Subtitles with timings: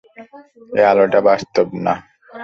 [0.71, 1.93] এই আলোটা বাস্তব না।